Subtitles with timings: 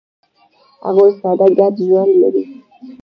[0.85, 2.43] هغوی ساده ګډ ژوند لري.